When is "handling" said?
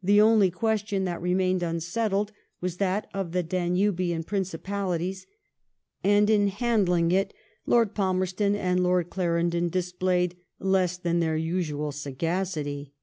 6.46-7.10